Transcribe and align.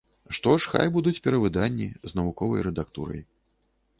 Што 0.35 0.53
ж, 0.63 0.71
хай 0.75 0.87
будуць 0.95 1.19
перавыданні, 1.27 1.87
з 2.11 2.19
навуковай 2.19 2.65
рэдактурай. 2.69 3.21